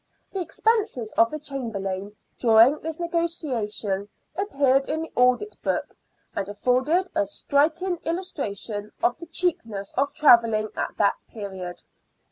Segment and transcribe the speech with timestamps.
[0.33, 5.95] The expenses of the Chamberlain during this negotiation appear in the audit book,
[6.35, 11.83] and afford a striking illustration of the cheapness of travelling at that period.